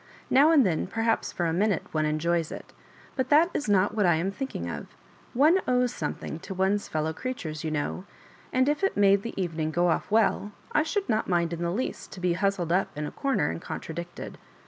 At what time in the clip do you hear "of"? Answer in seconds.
4.67-4.87